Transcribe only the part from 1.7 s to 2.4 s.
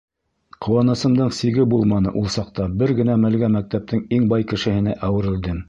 булманы ул